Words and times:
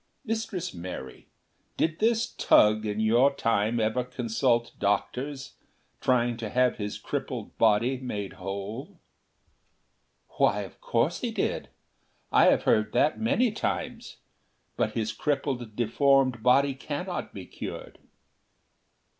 Mistress 0.25 0.73
Mary, 0.73 1.27
did 1.77 1.99
this 1.99 2.25
Tugh 2.25 2.87
in 2.87 2.99
your 2.99 3.35
Time 3.35 3.79
ever 3.79 4.03
consult 4.03 4.71
doctors, 4.79 5.53
trying 5.99 6.37
to 6.37 6.49
have 6.49 6.77
his 6.77 6.97
crippled 6.97 7.55
body 7.59 7.99
made 7.99 8.33
whole?" 8.41 8.99
"Why, 10.39 10.61
of 10.61 10.81
course 10.81 11.19
he 11.21 11.29
did. 11.29 11.69
I 12.31 12.45
have 12.45 12.63
heard 12.63 12.93
that 12.93 13.19
many 13.21 13.51
times. 13.51 14.17
But 14.75 14.93
his 14.93 15.11
crippled, 15.13 15.75
deformed 15.75 16.41
body 16.41 16.73
cannot 16.73 17.31
be 17.31 17.45
cured." 17.45 17.99